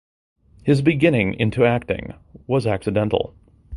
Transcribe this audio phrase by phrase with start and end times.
[0.63, 2.15] His beginning into the acting
[2.47, 3.35] was accidental.